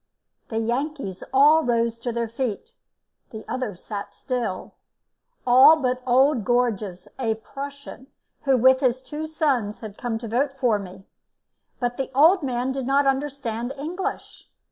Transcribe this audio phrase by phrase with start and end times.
[0.49, 2.71] The Yankees all rose to their feet,
[3.29, 4.73] the others sat still,
[5.45, 8.07] all but old Gorges, a Prussian,
[8.41, 11.05] who, with his two sons, had come to vote for me.
[11.79, 14.49] But the old man did not understand English.